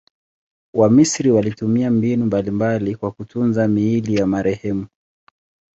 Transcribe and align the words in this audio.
Wamisri 0.73 1.31
walitumia 1.31 1.91
mbinu 1.91 2.25
mbalimbali 2.25 2.95
kwa 2.95 3.11
kutunza 3.11 3.67
miili 3.67 4.15
ya 4.15 4.25
marehemu. 4.27 4.87